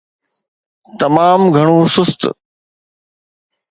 تمام 0.99 1.41
گهڻو 1.55 1.79
سست. 1.93 2.19